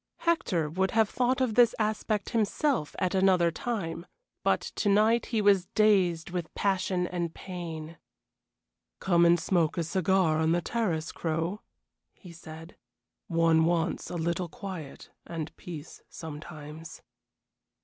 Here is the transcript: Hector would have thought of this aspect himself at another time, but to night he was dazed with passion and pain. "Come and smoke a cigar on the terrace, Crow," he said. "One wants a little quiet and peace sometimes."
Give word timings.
Hector 0.21 0.67
would 0.67 0.89
have 0.97 1.09
thought 1.09 1.41
of 1.41 1.53
this 1.53 1.75
aspect 1.77 2.31
himself 2.31 2.95
at 2.97 3.13
another 3.13 3.51
time, 3.51 4.07
but 4.43 4.61
to 4.77 4.89
night 4.89 5.27
he 5.27 5.43
was 5.43 5.67
dazed 5.75 6.31
with 6.31 6.51
passion 6.55 7.05
and 7.05 7.35
pain. 7.35 7.97
"Come 8.99 9.27
and 9.27 9.39
smoke 9.39 9.77
a 9.77 9.83
cigar 9.83 10.39
on 10.39 10.53
the 10.53 10.61
terrace, 10.63 11.11
Crow," 11.11 11.61
he 12.15 12.31
said. 12.31 12.77
"One 13.27 13.63
wants 13.65 14.09
a 14.09 14.15
little 14.15 14.49
quiet 14.49 15.11
and 15.27 15.55
peace 15.55 16.01
sometimes." 16.09 17.03